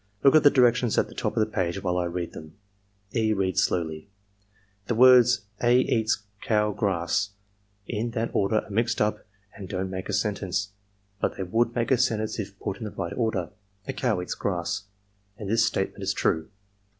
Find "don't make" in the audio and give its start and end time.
9.69-10.09